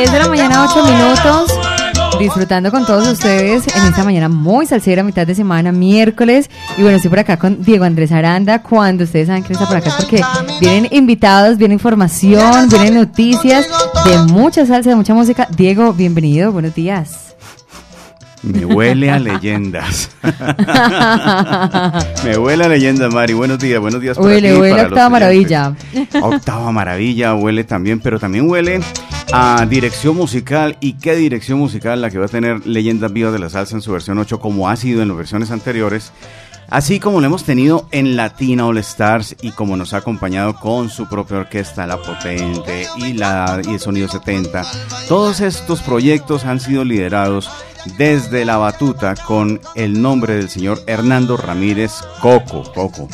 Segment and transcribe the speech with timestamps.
[0.00, 1.52] 10 de la mañana, 8 minutos.
[2.18, 6.48] Disfrutando con todos ustedes en esta mañana muy salsera, mitad de semana, miércoles.
[6.78, 8.62] Y bueno, estoy por acá con Diego Andrés Aranda.
[8.62, 10.22] Cuando ustedes saben que está por acá es porque
[10.58, 13.66] vienen invitados, viene información, vienen noticias
[14.06, 15.46] de mucha salsa, de mucha música.
[15.54, 17.34] Diego, bienvenido, buenos días.
[18.42, 20.08] Me huele a leyendas.
[22.24, 23.34] Me huele a leyendas, Mari.
[23.34, 24.16] Buenos días, buenos días.
[24.16, 25.74] huele, huele a octava maravilla.
[26.22, 28.80] Octava maravilla huele también, pero también huele
[29.32, 30.76] a dirección musical.
[30.80, 33.82] ¿Y qué dirección musical la que va a tener Leyendas Vivas de la Salsa en
[33.82, 36.12] su versión 8, como ha sido en las versiones anteriores?
[36.68, 40.88] Así como lo hemos tenido en Latina All Stars y como nos ha acompañado con
[40.88, 44.64] su propia orquesta, La Potente y, la, y el Sonido 70.
[45.08, 47.50] Todos estos proyectos han sido liderados
[47.98, 52.62] desde la batuta con el nombre del señor Hernando Ramírez Coco.
[52.72, 53.08] Coco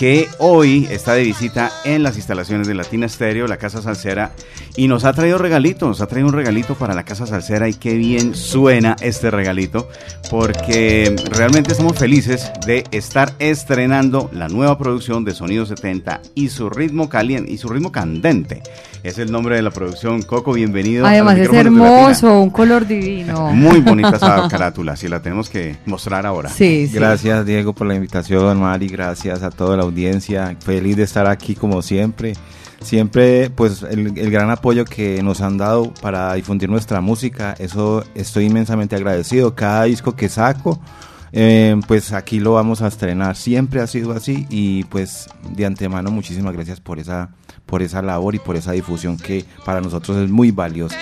[0.00, 4.32] que hoy está de visita en las instalaciones de Latina Stereo, la Casa Salsera,
[4.74, 7.74] y nos ha traído regalito, nos ha traído un regalito para la Casa Salsera y
[7.74, 9.90] qué bien suena este regalito,
[10.30, 16.70] porque realmente estamos felices de estar estrenando la nueva producción de Sonido 70 y su
[16.70, 18.62] ritmo caliente y su ritmo candente.
[19.02, 20.22] Es el nombre de la producción.
[20.22, 21.06] Coco, bienvenido.
[21.06, 23.50] Además es hermoso, un color divino.
[23.52, 26.48] Muy bonita esa carátula, si la tenemos que mostrar ahora.
[26.48, 26.94] Sí, sí.
[26.94, 30.56] Gracias Diego por la invitación, Mari, gracias a toda la audiencia.
[30.60, 32.34] Feliz de estar aquí como siempre.
[32.80, 38.46] Siempre, pues, el, gran apoyo que nos han dado para difundir nuestra música, eso estoy
[38.46, 39.54] inmensamente agradecido.
[39.54, 40.80] Cada disco que saco,
[41.32, 43.36] eh, pues aquí lo vamos a estrenar.
[43.36, 47.30] Siempre ha sido así y pues de antemano muchísimas gracias por esa
[47.66, 50.98] por esa labor y por esa difusión que para nosotros es muy valiosa.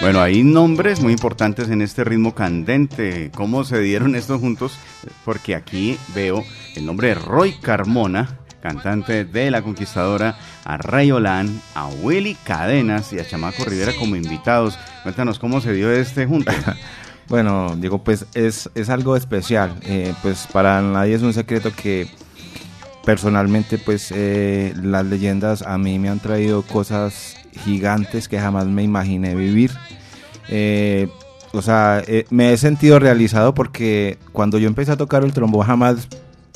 [0.00, 3.30] Bueno, hay nombres muy importantes en este ritmo candente.
[3.34, 4.78] ¿Cómo se dieron estos juntos?
[5.24, 6.44] Porque aquí veo
[6.76, 13.12] el nombre de Roy Carmona, cantante de La Conquistadora, a Ray Olan, a Willy Cadenas
[13.12, 14.78] y a Chamaco Rivera como invitados.
[15.02, 16.52] Cuéntanos cómo se dio este junto.
[17.28, 19.74] bueno, Diego, pues es, es algo especial.
[19.82, 22.08] Eh, pues para nadie es un secreto que
[23.04, 28.82] personalmente pues eh, las leyendas a mí me han traído cosas gigantes que jamás me
[28.82, 29.70] imaginé vivir.
[30.48, 31.08] Eh,
[31.52, 36.06] o sea, me he sentido realizado porque cuando yo empecé a tocar el trombón jamás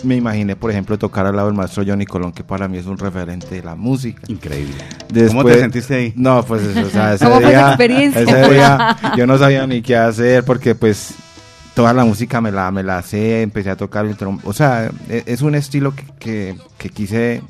[0.05, 2.87] me imaginé, por ejemplo, tocar al lado del maestro Johnny Colón, que para mí es
[2.87, 4.22] un referente de la música.
[4.28, 4.75] Increíble.
[5.28, 6.12] ¿Cómo te sentiste ahí?
[6.16, 10.75] No, pues o sea, ese, día, ese día yo no sabía ni qué hacer porque
[10.75, 11.15] pues
[11.75, 14.43] toda la música me la, me la sé, empecé a tocar el trombón.
[14.44, 16.56] O sea, e, es un estilo que,
[16.94, 17.43] quise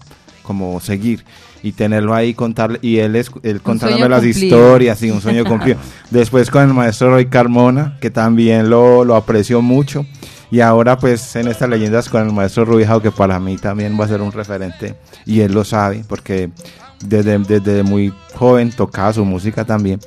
[0.43, 1.25] como seguir
[1.63, 5.79] y tenerlo ahí contarle y él es él contándome las historias y un sueño cumplido
[6.11, 10.07] después con el maestro Roy Carmona que también lo, lo aprecio mucho
[10.51, 14.05] y ahora pues en estas leyendas con el maestro Rubijao que para mí también va
[14.05, 16.51] a ser un referente y él lo sabe porque
[17.05, 20.01] desde, desde muy joven tocaba su música también.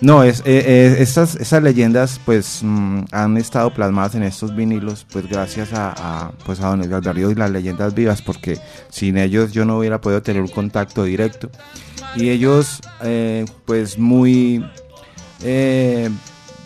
[0.00, 5.28] No, es, eh, eh, esas leyendas pues mm, han estado plasmadas en estos vinilos pues
[5.28, 9.64] gracias a, pues a Don Edgar Darío y las leyendas vivas porque sin ellos yo
[9.64, 11.50] no hubiera podido tener un contacto directo.
[12.16, 14.64] Y ellos eh, pues muy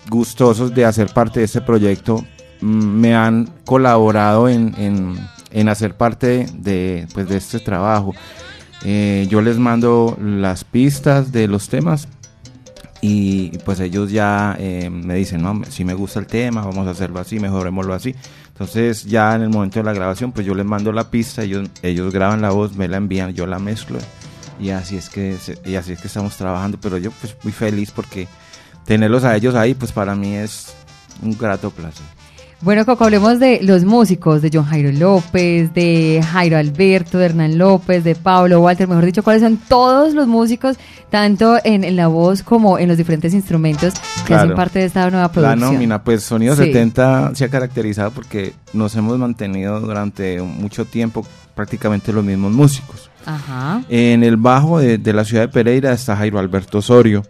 [0.09, 2.25] gustosos de hacer parte de este proyecto
[2.67, 4.75] me han colaborado en,
[5.51, 8.15] en, hacer parte de, pues, de este trabajo.
[8.83, 12.09] yo les mando las pistas de los temas
[13.01, 16.91] y pues ellos ya eh, me dicen, no, si me gusta el tema, vamos a
[16.91, 18.15] hacerlo así, mejorémoslo así.
[18.49, 21.69] Entonces ya en el momento de la grabación, pues yo les mando la pista, ellos,
[21.83, 23.99] ellos graban la voz, me la envían, yo la mezclo
[24.59, 26.79] y así es que y así es que estamos trabajando.
[26.81, 28.29] Pero yo pues muy feliz porque
[28.87, 30.75] tenerlos a ellos ahí, pues para mí es
[31.23, 32.16] un grato placer.
[32.63, 37.59] Bueno, Coco, hablemos de los músicos, de John Jairo López, de Jairo Alberto, de Hernán
[37.59, 40.79] López, de Pablo Walter, mejor dicho, cuáles son todos los músicos,
[41.11, 43.93] tanto en, la voz como en los diferentes instrumentos
[44.27, 45.61] que hacen parte de esta nueva producción.
[45.61, 51.27] La nómina, pues Sonido 70 se ha caracterizado porque nos hemos mantenido durante mucho tiempo
[51.55, 53.11] prácticamente los mismos músicos.
[53.27, 53.83] Ajá.
[53.91, 57.23] En el bajo de, de la ciudad de Pereira está Jairo Alberto Osorio.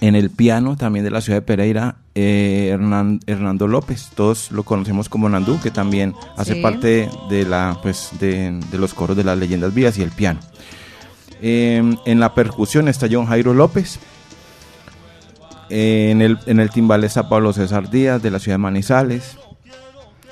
[0.00, 2.68] En el piano también de la ciudad de Pereira, eh,
[3.26, 8.60] Hernando López, todos lo conocemos como Nandú, que también hace parte de, la, pues, de,
[8.72, 10.40] los coros de las leyendas vivas y el piano.
[11.40, 13.98] Em, en la percusión está John Jairo López.
[15.70, 19.38] en, el, en el timbal está Pablo César Díaz de la ciudad de Manizales.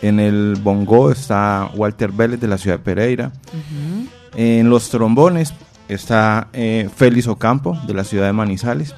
[0.03, 3.33] En el bongo está Walter Vélez de la ciudad de Pereira.
[4.35, 5.53] En los trombones
[5.89, 8.95] está eh, Félix Ocampo de la ciudad de Manizales.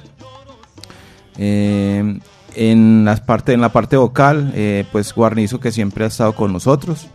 [1.37, 2.19] Eh,
[2.55, 6.53] en, las parte, en la parte vocal, eh, pues Guarnizo que siempre ha estado con
[6.53, 7.07] nosotros,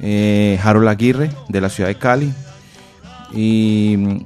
[0.00, 2.32] eh, Harold Aguirre de la ciudad de Cali
[3.32, 4.22] y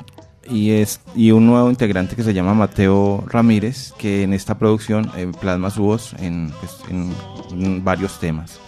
[0.49, 5.11] y, es, y un nuevo integrante que se llama Mateo Ramírez, que en esta producción
[5.17, 8.61] eh, plasma su voz en, pues, en, varios temas.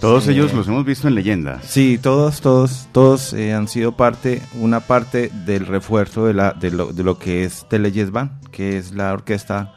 [0.00, 1.64] Todos ellos los hemos visto en leyendas.
[1.64, 6.70] Sí, todos, todos, todos eh, han sido parte, una parte del refuerzo de, la, de,
[6.70, 9.74] lo, de lo que es Teleyes Band, que es la orquesta,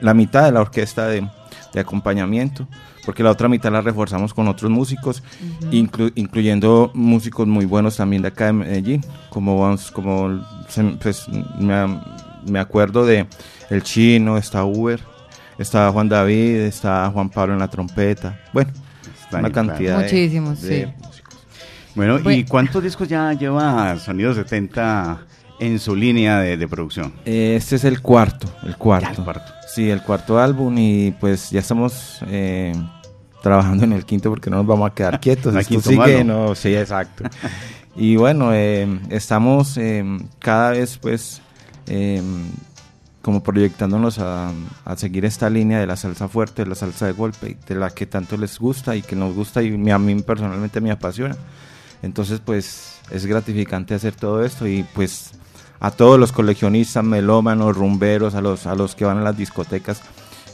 [0.00, 1.28] la mitad de la orquesta de,
[1.72, 2.66] de acompañamiento
[3.04, 5.22] porque la otra mitad la reforzamos con otros músicos,
[5.70, 10.44] incluyendo músicos muy buenos también de acá de Medellín, como, como
[11.02, 11.26] pues,
[11.58, 13.26] me, acuerdo de
[13.70, 15.00] El Chino, está Uber,
[15.58, 18.70] está Juan David, está Juan Pablo en la trompeta, bueno,
[19.32, 21.38] una cantidad Muchísimos, de, músicos.
[21.94, 25.26] Bueno, ¿y cuántos discos ya lleva Sonido 70
[25.60, 27.12] en su línea de, producción?
[27.24, 29.24] Este es el cuarto, el cuarto.
[29.72, 32.72] Sí, el cuarto álbum y pues ya estamos eh,
[33.42, 35.54] trabajando en el quinto porque no nos vamos a quedar quietos.
[35.54, 37.24] no sigue, no, sí, exacto.
[37.94, 40.04] y bueno, eh, estamos eh,
[40.40, 41.40] cada vez pues
[43.22, 44.52] como proyectándonos a,
[44.96, 48.06] seguir esta línea de la salsa fuerte, de la salsa de golpe, de la que
[48.06, 51.36] tanto les gusta y que nos gusta y a mí personalmente me apasiona.
[52.02, 55.32] Entonces pues es gratificante hacer todo esto y pues
[55.80, 60.02] a todos los coleccionistas, melómanos, rumberos, a los, a los que van a las discotecas,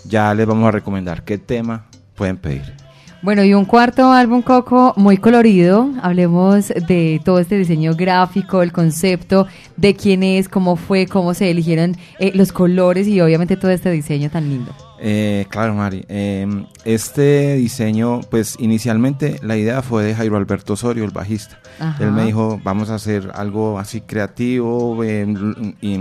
[0.04, 2.86] ya les vamos a recomendar qué tema pueden pedir.
[3.22, 5.90] Bueno, y un cuarto álbum Coco muy colorido.
[6.00, 11.50] Hablemos de todo este diseño gráfico, el concepto, de quién es, cómo fue, cómo se
[11.50, 14.72] eligieron eh, los colores y obviamente todo este diseño tan lindo.
[15.00, 16.04] Eh, claro, Mari.
[16.08, 21.58] Em, este diseño, pues inicialmente la idea fue de Jairo Alberto Osorio, el bajista.
[22.00, 25.98] Él me dijo, vamos a hacer algo así creativo em, y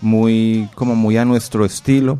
[0.00, 2.18] muy, como muy a nuestro estilo.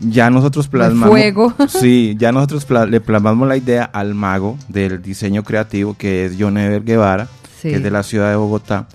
[0.00, 1.08] Ya nosotros plasmamos.
[1.08, 1.54] Fuego.
[1.68, 6.58] Sí, ya nosotros le plasmamos la idea al mago del diseño creativo, que es John
[6.58, 7.28] Ever Guevara,
[7.62, 8.86] que es de la ciudad de Bogotá.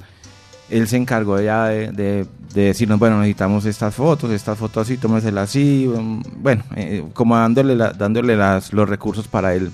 [0.69, 5.49] Él se encargó ya de de decirnos, bueno, necesitamos estas fotos, estas fotos así, tómeselas
[5.49, 9.71] así, um, bueno, eh, como dándole, dándole las, los recursos para él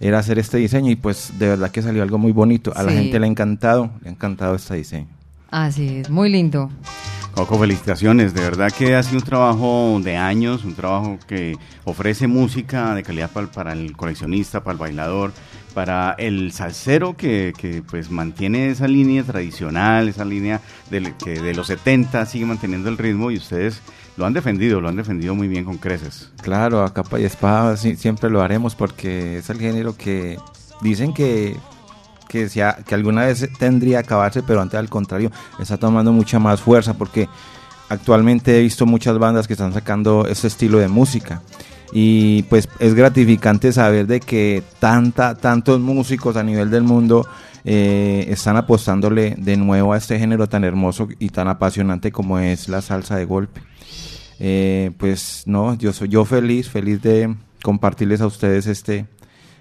[0.00, 2.72] era hacer este diseño y pues de verdad que salió algo muy bonito.
[2.76, 5.06] A la gente le ha encantado, le ha encantado este diseño.
[5.50, 6.70] Así es, muy lindo.
[7.34, 8.32] Coco, felicitaciones.
[8.32, 13.02] De verdad que ha sido un trabajo de años, un trabajo que ofrece música de
[13.02, 15.32] calidad para, para el coleccionista, para el bailador,
[15.76, 21.66] para el salsero que, pues mantiene esa línea tradicional, esa línea de, que de los
[21.66, 23.82] 70 sigue manteniendo el ritmo y ustedes
[24.16, 26.32] lo han defendido, lo han defendido muy bien con creces.
[26.40, 30.38] Claro, a capa y espada siempre lo haremos porque es el género que
[30.80, 31.54] dicen que
[32.26, 36.38] que, sea, que alguna vez tendría que acabarse, pero antes al contrario, está tomando mucha
[36.38, 37.28] más fuerza porque
[37.90, 41.42] actualmente he visto muchas bandas que están sacando ese estilo de música
[41.92, 47.26] y pues es gratificante saber de que tanta, tantos músicos a nivel del mundo
[47.64, 52.68] eh, están apostándole de nuevo a este género tan hermoso y tan apasionante como es
[52.68, 53.60] la salsa de golpe.
[54.38, 59.06] Eh, pues no, yo soy yo feliz, feliz de compartirles a ustedes este,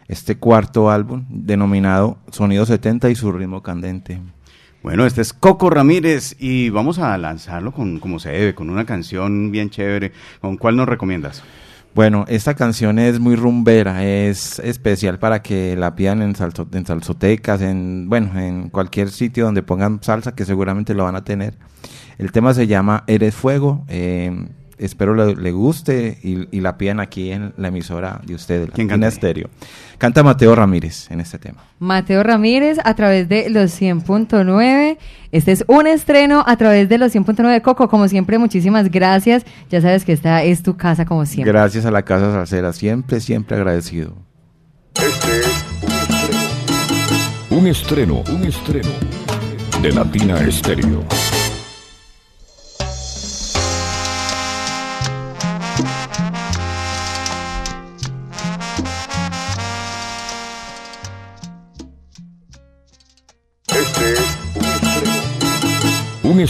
[0.07, 4.21] este cuarto álbum denominado Sonido 70 y su ritmo candente.
[4.83, 8.85] Bueno, este es Coco Ramírez y vamos a lanzarlo con como se debe, con una
[8.85, 10.11] canción bien chévere.
[10.41, 11.41] ¿Con cuál nos recomiendas?
[11.95, 16.35] Bueno, esta canción es muy rumbera, es especial para que la pidan en,
[16.73, 21.23] en salsotecas, en, bueno, en cualquier sitio donde pongan salsa, que seguramente lo van a
[21.23, 21.53] tener.
[22.17, 23.85] El tema se llama Eres Fuego.
[23.87, 24.45] Eh,
[24.77, 29.07] espero le, guste y, la pidan aquí en la emisora de ustedes, ¿Quién canta?
[29.07, 29.49] Estéreo.
[29.97, 31.63] Canta Mateo Ramírez en este tema.
[31.79, 34.97] Mateo Ramírez a través de los 100.9.
[35.31, 37.87] Este es un estreno a través de los 100.9 Coco.
[37.87, 39.45] Como siempre, muchísimas gracias.
[39.69, 41.51] Ya sabes que esta es tu casa como siempre.
[41.51, 42.73] Gracias a la Casa Salcera.
[42.73, 44.15] Siempre, siempre agradecido.
[44.95, 46.45] Este es un estreno.
[47.49, 48.89] Un estreno, un estreno
[49.81, 51.03] de Latina Estéreo.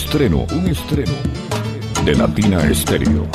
[0.05, 1.11] Estreno, un estreno
[2.05, 3.27] de Latina Estéreo.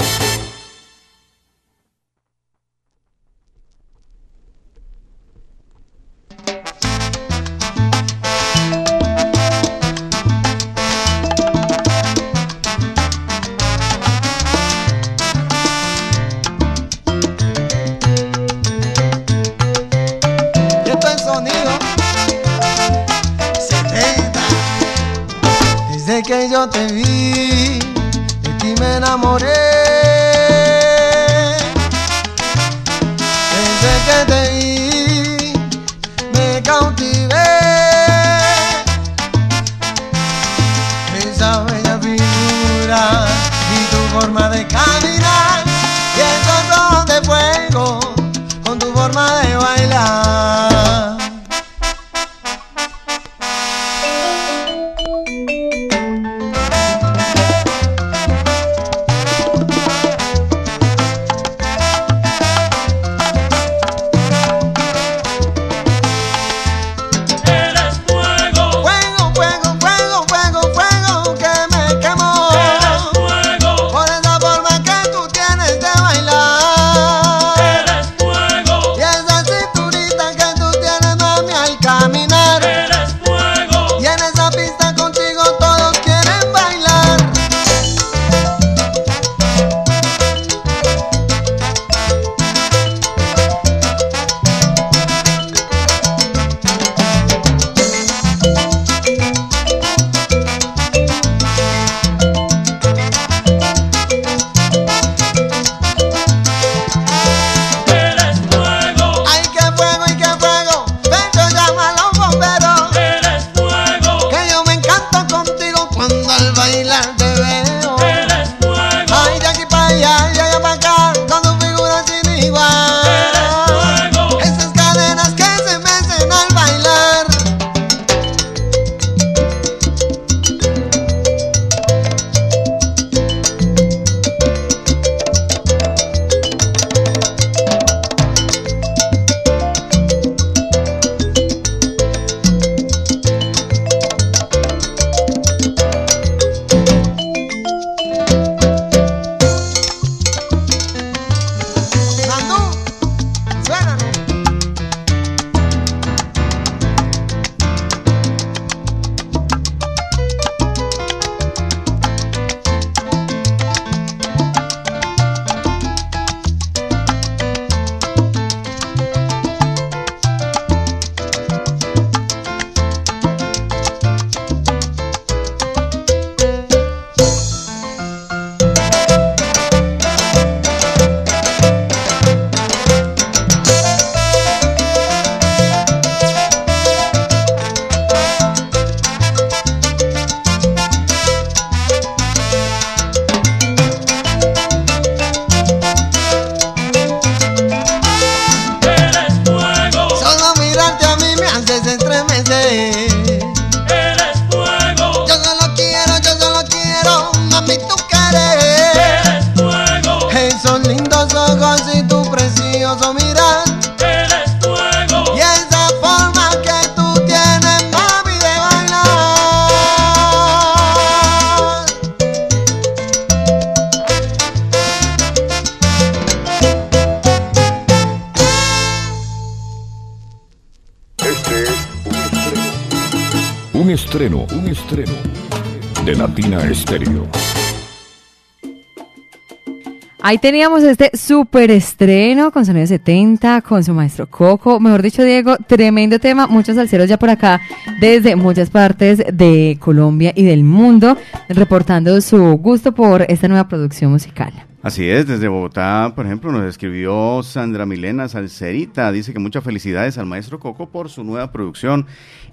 [240.30, 244.78] Ahí teníamos este super estreno con Sonido 70, con su maestro Coco.
[244.78, 246.46] Mejor dicho, Diego, tremendo tema.
[246.46, 247.60] Muchos salseros ya por acá,
[248.00, 251.16] desde muchas partes de Colombia y del mundo,
[251.48, 254.52] reportando su gusto por esta nueva producción musical.
[254.82, 259.12] Así es, desde Bogotá, por ejemplo, nos escribió Sandra Milena Salcerita.
[259.12, 262.06] Dice que muchas felicidades al maestro Coco por su nueva producción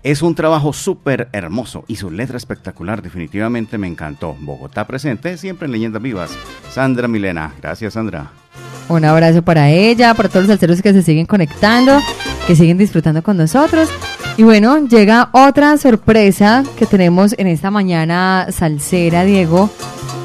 [0.03, 4.35] es un trabajo súper hermoso y su letra espectacular, definitivamente me encantó.
[4.41, 6.37] Bogotá presente, siempre en Leyendas Vivas.
[6.69, 8.29] Sandra Milena, gracias Sandra.
[8.89, 11.99] Un abrazo para ella, para todos los salseros que se siguen conectando,
[12.45, 13.89] que siguen disfrutando con nosotros.
[14.35, 19.69] Y bueno, llega otra sorpresa que tenemos en esta mañana salsera, Diego.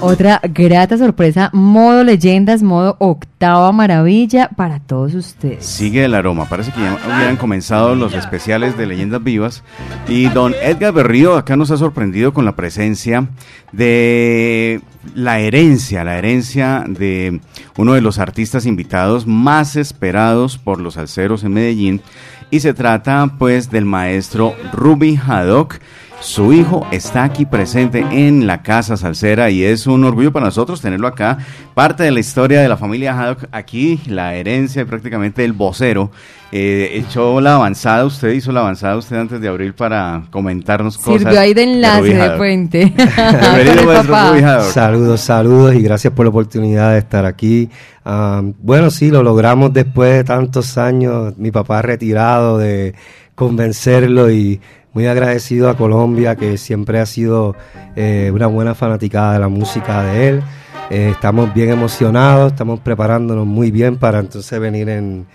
[0.04, 5.64] Otra grata sorpresa, modo leyendas, modo octava maravilla para todos ustedes.
[5.64, 9.62] Sigue el aroma, parece que ya hubieran comenzado los especiales de leyendas vivas.
[10.08, 13.28] Y don Edgar Berrío acá nos ha sorprendido con la presencia
[13.70, 14.80] de
[15.14, 17.40] la herencia, la herencia de
[17.76, 22.02] uno de los artistas invitados más esperados por los alceros en Medellín.
[22.50, 25.78] Y se trata pues del maestro Ruby Haddock
[26.22, 30.80] su hijo está aquí presente en la Casa Salsera y es un orgullo para nosotros
[30.80, 31.38] tenerlo acá.
[31.74, 36.12] Parte de la historia de la familia Haddock aquí, la herencia prácticamente el vocero.
[36.52, 41.22] Eh, echó la avanzada, usted hizo la avanzada usted antes de abrir para comentarnos cosas.
[41.22, 42.92] Sirvió ahí de enlace de, puente.
[44.72, 47.68] saludos, saludos y gracias por la oportunidad de estar aquí.
[48.04, 51.36] Bueno, sí, lo logramos después de tantos años.
[51.36, 52.94] Mi papá retirado de
[53.34, 54.60] convencerlo y
[54.92, 57.56] muy agradecido a Colombia, que siempre ha sido
[57.96, 60.42] eh, una buena fanaticada de la música de él.
[60.90, 65.26] Eh, estamos bien emocionados, estamos preparándonos muy bien para entonces venir en,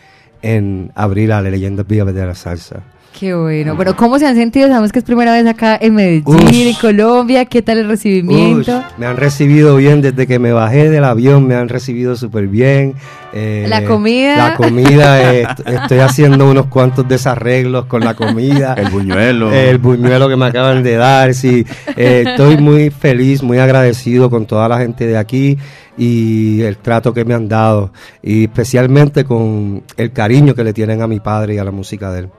[0.41, 2.83] en abril a la leyenda vivas de la salsa.
[3.19, 3.75] Qué bueno.
[3.75, 4.67] Bueno, ¿cómo se han sentido?
[4.67, 7.45] Sabemos que es primera vez acá en Medellín, en Colombia.
[7.45, 8.83] ¿Qué tal el recibimiento?
[8.99, 12.93] me han recibido bien desde que me bajé del avión, me han recibido súper bien.
[13.33, 14.49] Eh, la comida.
[14.49, 18.75] La comida, eh, estoy haciendo unos cuantos desarreglos con la comida.
[18.77, 19.51] el buñuelo.
[19.51, 21.65] El buñuelo que me acaban de dar, sí.
[21.95, 25.57] Eh, estoy muy feliz, muy agradecido con toda la gente de aquí
[25.97, 31.01] y el trato que me han dado y especialmente con el cariño que le tienen
[31.01, 32.29] a mi padre y a la música de él.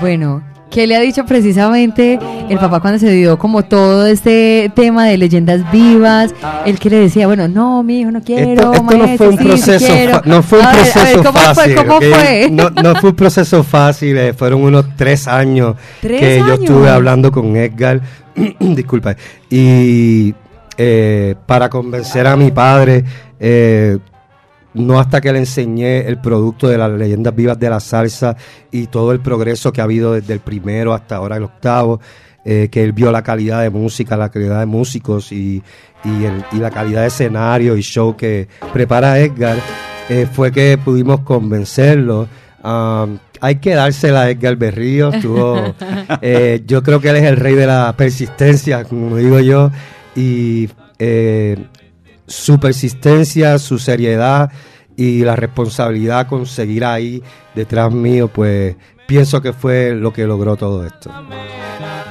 [0.00, 2.18] Bueno, ¿qué le ha dicho precisamente
[2.48, 6.34] el papá cuando se dio como todo este tema de leyendas vivas?
[6.64, 10.22] El que le decía, bueno, no, mi hijo, no quiero, esto, no fue un proceso,
[10.24, 11.74] no fue un proceso fácil.
[11.76, 12.48] ¿cómo fue?
[12.50, 17.32] No, no, fue un proceso fácil, eh, fueron unos tres años que yo estuve hablando
[17.32, 18.00] con Edgar,
[18.60, 19.16] disculpa,
[19.48, 20.34] y
[20.78, 23.04] eh, para convencer a mi padre,
[23.40, 23.98] eh,
[24.76, 28.36] no hasta que le enseñé el producto de las leyendas vivas de la salsa
[28.70, 32.00] y todo el progreso que ha habido desde el primero hasta ahora el octavo,
[32.44, 35.62] eh, que él vio la calidad de música, la calidad de músicos y,
[36.04, 39.58] y, la calidad de escenario y show que prepara Edgar,
[40.08, 42.28] eh, fue que pudimos convencerlo.
[42.62, 45.10] Um, hay que dársela a Edgar Berrío.
[46.22, 49.70] Eh, yo creo que él es el rey de la persistencia, como digo yo,
[50.14, 50.68] y
[52.26, 54.50] su persistencia, su seriedad
[54.96, 57.22] y la responsabilidad con seguir ahí
[57.54, 61.10] detrás mío, pues pienso que fue lo que logró todo esto.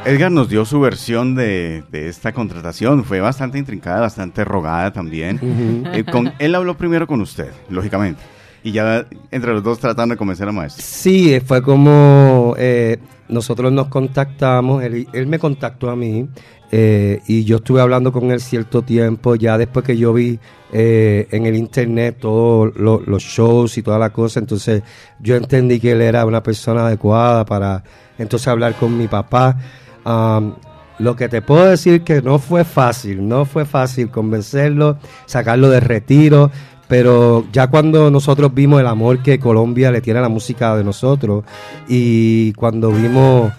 [0.05, 5.83] Edgar nos dio su versión de, esta contratación, fue bastante intrincada, bastante rogada también.
[5.93, 8.21] Eh, con, él habló primero con usted, lógicamente,
[8.65, 10.83] y ya entre los dos tratando de convencer a Maestro.
[10.83, 12.97] Sí, fue como eh,
[13.29, 16.27] nosotros nos contactamos, él, él, me contactó a mí
[16.71, 20.39] eh, y yo estuve hablando con él cierto tiempo, ya después que yo vi
[20.73, 24.81] en el internet todos los shows y toda la cosa, entonces
[25.21, 27.81] yo entendí que él era una persona adecuada para
[28.17, 29.57] entonces hablar con mi papá
[30.99, 35.79] lo que te puedo decir que no fue fácil, no fue fácil convencerlo, sacarlo de
[35.79, 36.51] retiro,
[36.87, 40.83] pero ya cuando nosotros vimos el amor que Colombia le tiene a la música de
[40.83, 41.43] nosotros
[41.87, 43.51] y cuando vimos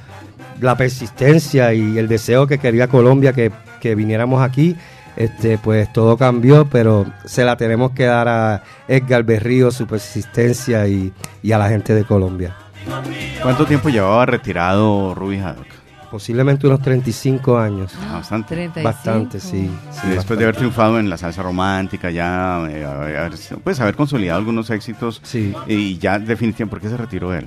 [0.60, 3.52] la persistencia y el deseo que quería Colombia que,
[3.94, 4.74] viniéramos aquí,
[5.14, 10.88] este, pues todo cambió, pero se la tenemos que dar a Edgar Berrío, su persistencia
[10.88, 11.12] y,
[11.52, 12.56] a la gente de Colombia.
[13.40, 15.75] ¿Cuánto tiempo llevaba retirado Ruby Haddock?
[16.10, 17.92] Posiblemente unos 35 años.
[18.08, 18.70] Ah, bastante.
[18.82, 19.70] Bastante, sí.
[20.08, 23.30] después de haber triunfado en la salsa romántica, ya, eh,
[23.62, 25.20] pues haber consolidado algunos éxitos.
[25.24, 25.52] Sí.
[25.66, 27.46] Y ya definitivamente, ¿por qué se retiró él?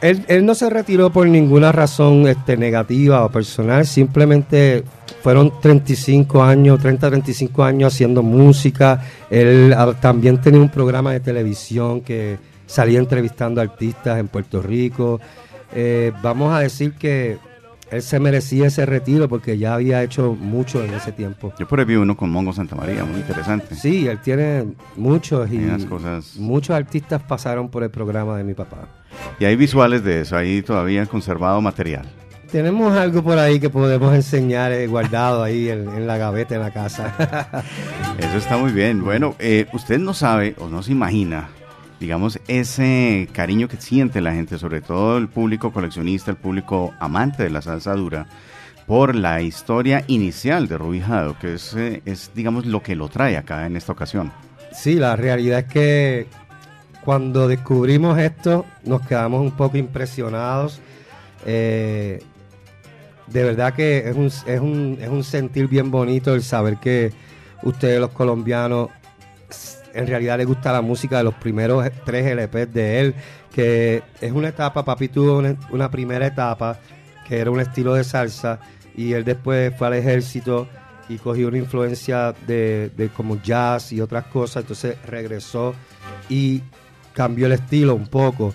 [0.00, 4.84] Él, él no se retiró por ninguna razón este, negativa o personal, simplemente
[5.22, 9.02] fueron 35 años, 30, 35 años haciendo música.
[9.28, 15.20] Él ah, también tenía un programa de televisión que salía entrevistando artistas en Puerto Rico.
[15.74, 17.38] Eh, vamos a decir que
[17.90, 21.52] él se merecía ese retiro porque ya había hecho mucho en ese tiempo.
[21.58, 23.74] Yo por ahí vi uno con Mongo Santa María, muy interesante.
[23.74, 25.58] Sí, él tiene muchos y
[26.38, 28.88] muchos artistas pasaron por el programa de mi papá.
[29.40, 32.06] Y hay visuales de eso, ahí todavía conservado material.
[32.50, 36.70] Tenemos algo por ahí que podemos enseñar eh, guardado ahí en, la gaveta en la
[36.70, 37.14] casa.
[38.18, 39.04] eso está muy bien.
[39.04, 41.50] Bueno, eh, usted no sabe o no se imagina
[42.00, 47.42] digamos, ese cariño que siente la gente, sobre todo el público coleccionista, el público amante
[47.42, 48.26] de la salsa dura,
[48.86, 53.36] por la historia inicial de Rubijado, que es, eh, es, digamos, lo que lo trae
[53.36, 54.32] acá en esta ocasión.
[54.72, 56.26] Sí, la realidad es que
[57.04, 60.80] cuando descubrimos esto nos quedamos un poco impresionados.
[61.46, 62.22] Eh,
[63.26, 67.12] de verdad que es un, es, un, es un sentir bien bonito el saber que
[67.62, 68.88] ustedes los colombianos
[69.94, 73.14] en realidad le gusta la música de los primeros tres LPs de él,
[73.52, 75.38] que es una etapa, papi tuvo
[75.70, 76.78] una, primera etapa
[77.26, 78.60] que era un estilo de salsa
[78.96, 80.68] y él después fue al ejército
[81.08, 85.74] y cogió una influencia de, de como jazz y otras cosas, entonces regresó
[86.28, 86.62] y
[87.12, 88.54] cambió el estilo un poco,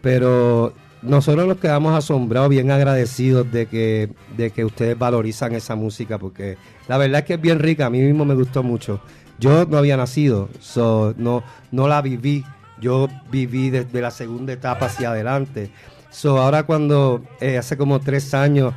[0.00, 6.18] pero nosotros nos quedamos asombrados, bien agradecidos de que, de que ustedes valorizan esa música,
[6.18, 6.56] porque
[6.88, 9.00] la verdad es que es bien rica, a mí mismo me gustó mucho.
[9.42, 12.44] Yo no había nacido, so, no, no la viví.
[12.80, 15.72] Yo viví desde la segunda etapa hacia adelante.
[16.10, 18.72] So, ahora cuando eh, hace como tres años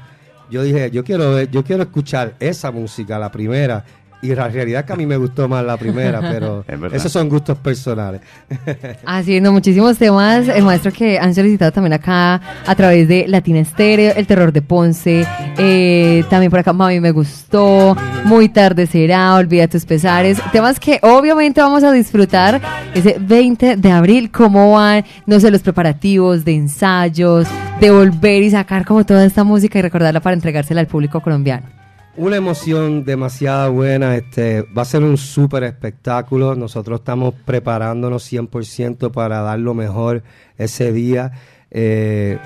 [0.49, 3.85] yo dije, yo quiero yo quiero escuchar esa música, la primera,
[4.31, 7.29] y la realidad es que a mí me gustó más la primera, pero esos son
[7.29, 8.21] gustos personales.
[9.05, 14.13] Haciendo muchísimos temas, el maestro que han solicitado también acá a través de Latina Estéreo,
[14.15, 15.25] El Terror de Ponce,
[15.57, 20.99] eh, también por acá Mami me gustó, Muy tarde será, Olvida tus pesares, temas que
[21.01, 22.61] obviamente vamos a disfrutar
[22.93, 27.47] ese 20 de abril, cómo van, no sé, los preparativos de ensayos,
[27.79, 31.84] de volver y sacar como toda esta música y recordarla para entregársela al público colombiano.
[32.17, 39.11] Una emoción demasiado buena, este, va a ser un súper espectáculo, nosotros estamos preparándonos 100%
[39.11, 40.23] para dar lo mejor
[40.57, 41.33] ese día.
[41.71, 42.37] Eh,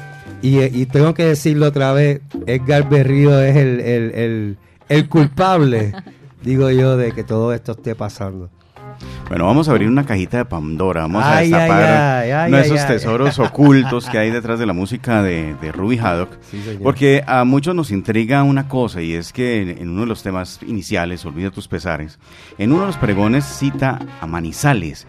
[0.41, 5.93] y, tengo que decirlo otra vez, Edgar Berrío es el, el, el culpable,
[6.41, 8.49] digo yo, de que todo esto esté pasando.
[9.29, 11.01] Bueno, vamos a abrir una cajita de Pandora.
[11.01, 15.99] Vamos a destapar esos tesoros ocultos que hay detrás de la música de, de Ruby
[15.99, 16.31] Haddock.
[16.81, 20.59] porque a muchos nos intriga una cosa y es que en uno de los temas
[20.65, 22.17] iniciales, Olvida tus pesares,
[22.57, 25.05] en uno de los pregones cita a Manizales.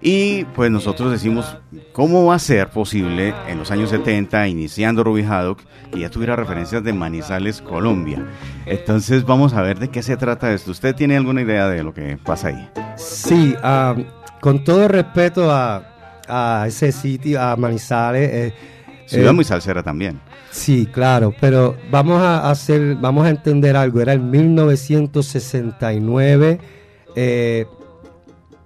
[0.00, 1.56] Y pues nosotros decimos,
[1.92, 5.60] ¿cómo va a ser posible en los años 70, iniciando Ruby Haddock,
[5.92, 8.26] que ya tuviera referencias de Manizales, Colombia?
[8.66, 10.72] Entonces vamos a ver de qué se trata esto.
[10.72, 12.68] ¿Usted tiene alguna idea de lo que pasa ahí?
[12.96, 13.51] Sí,
[14.40, 15.82] con todo respeto a,
[16.28, 18.30] a ese sitio, a Manizales.
[18.32, 18.52] Eh,
[19.06, 20.20] Ciudad eh, muy salsera también.
[20.50, 24.00] Sí, claro, pero vamos a hacer, vamos a entender algo.
[24.00, 26.60] Era en 1969.
[27.16, 27.66] Eh,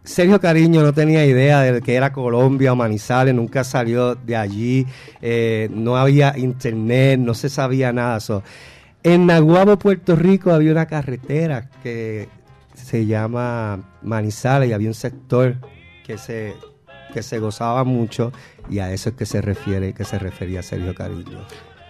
[0.07, 4.87] Sergio Cariño no tenía idea de que era Colombia o Manizales, nunca salió de allí,
[5.20, 8.20] eh, no había internet, no se sabía nada.
[8.20, 8.42] So,
[9.03, 12.29] en Naguabo, Puerto Rico, había una carretera que
[12.76, 15.56] se llama Manizales y había un sector
[16.04, 16.54] que se,
[17.12, 18.32] que se gozaba mucho
[18.70, 21.40] y a eso es que se refiere, que se refería Sergio Cariño.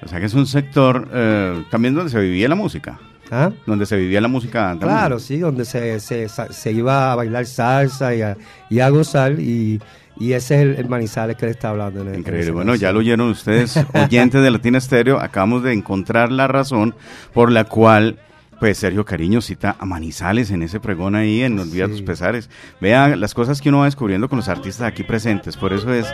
[0.03, 2.99] O sea que es un sector eh, también donde se vivía la música.
[3.31, 3.51] ¿Ah?
[3.67, 4.77] Donde se vivía la música.
[4.79, 8.37] Claro, sí, donde se, se, se iba a bailar salsa y a,
[8.71, 9.81] y a gozar y,
[10.19, 12.03] y ese es el, el, Manizales que le está hablando.
[12.03, 12.49] En Increíble.
[12.49, 15.19] En bueno, ya lo oyeron ustedes, oyentes de Latina Estéreo.
[15.21, 16.95] Acabamos de encontrar la razón
[17.35, 18.21] por la cual
[18.59, 21.97] pues Sergio Cariño cita a Manizales en ese pregón ahí en Días sí.
[21.97, 22.51] tus Pesares.
[22.81, 25.57] Vea las cosas que uno va descubriendo con los artistas aquí presentes.
[25.57, 26.07] Por eso es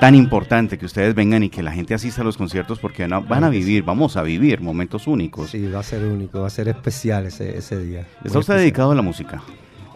[0.00, 3.12] tan importante que ustedes vengan y que la gente asista a los conciertos porque van
[3.12, 5.50] a, van a vivir, vamos a vivir momentos únicos.
[5.50, 8.00] Sí, va a ser único, va a ser especial ese, ese día.
[8.00, 8.58] ¿Está usted especial.
[8.58, 9.42] dedicado a la música?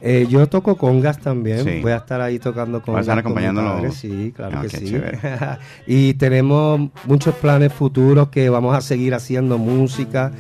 [0.01, 1.81] Eh, yo toco congas también, sí.
[1.83, 2.95] voy a estar ahí tocando congas.
[2.95, 3.91] ¿Va a estar acompañándolo?
[3.91, 4.97] Sí, claro no, que sí.
[5.87, 10.33] y tenemos muchos planes futuros que vamos a seguir haciendo música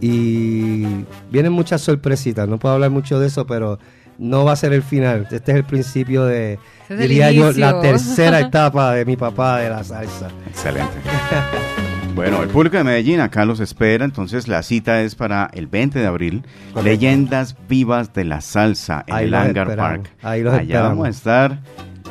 [0.00, 0.84] y
[1.30, 3.78] vienen muchas sorpresitas, no puedo hablar mucho de eso, pero
[4.18, 7.80] no va a ser el final, este es el principio de, es diría yo, la
[7.80, 10.28] tercera etapa de mi papá de la salsa.
[10.48, 10.92] Excelente.
[12.14, 15.98] Bueno, el público de Medellín acá los espera, entonces la cita es para el 20
[15.98, 16.44] de abril.
[16.72, 16.82] Correcto.
[16.82, 19.76] Leyendas vivas de la salsa en Ahí el Hangar.
[19.76, 20.10] Park.
[20.22, 20.88] Ahí los Allá esperamos.
[20.92, 21.58] vamos a estar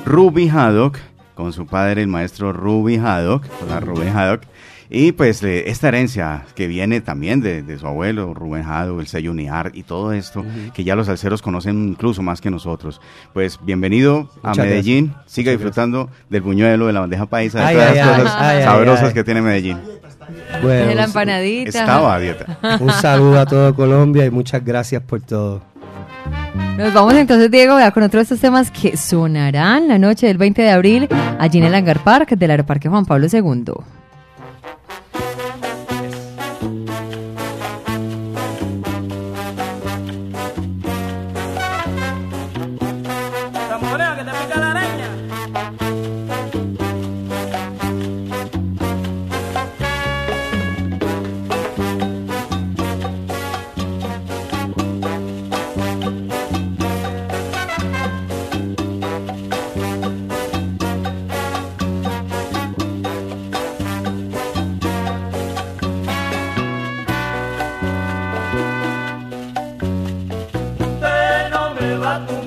[0.05, 0.99] Ruby Haddock
[1.33, 4.43] con su padre, el maestro Ruby Haddock, con la Rubén Haddock.
[4.97, 9.31] Y pues esta herencia que viene también de, de su abuelo, Rubén Jado, el sello
[9.31, 10.71] Uniar y todo esto, uh -huh.
[10.71, 13.01] que ya los salseros conocen incluso más que nosotros.
[13.33, 15.31] Pues bienvenido Muchas a Medellín, gracias.
[15.33, 16.29] siga Muchas disfrutando gracias.
[16.29, 19.13] del buñuelo, de la bandeja paisa, de ay, todas ay, las cosas ay, sabrosas ay,
[19.13, 19.77] que tiene Medellín.
[20.61, 21.77] Bueno, de la empanadita.
[21.77, 22.57] Estaba a dieta.
[22.79, 25.61] Un saludo a todo Colombia y muchas gracias por todo.
[26.77, 30.61] Nos vamos entonces, Diego, con otro de estos temas que sonarán la noche del 20
[30.61, 33.73] de abril allí en el Hangar Park del Aeroparque Juan Pablo II.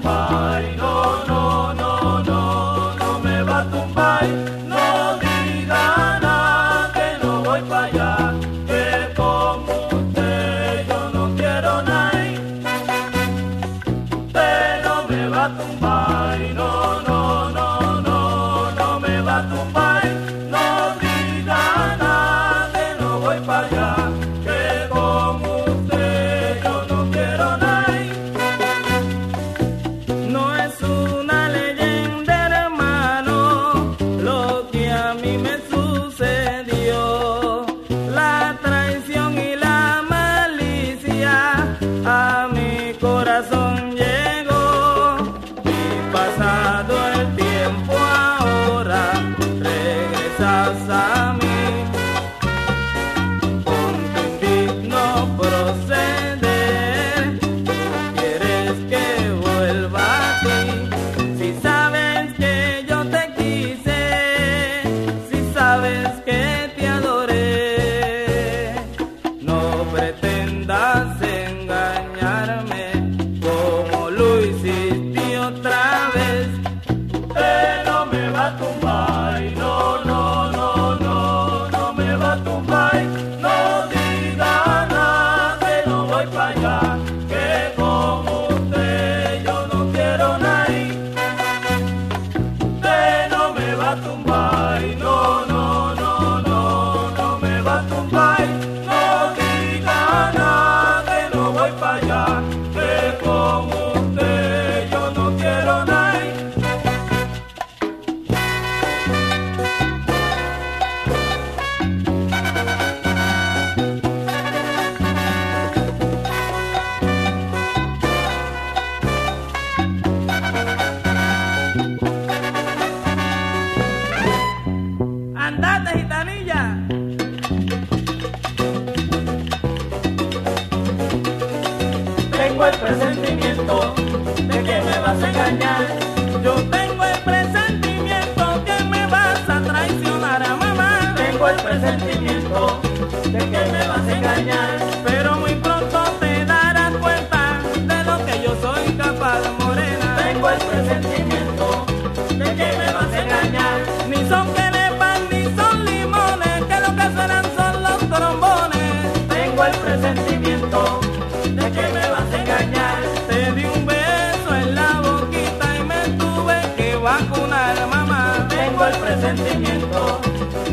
[0.08, 0.87] Marino.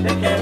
[0.08, 0.35] Okay.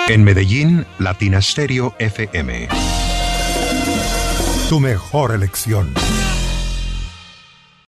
[0.08, 2.70] En Medellín, Latinasterio FM.
[4.70, 5.94] Tu mejor elección.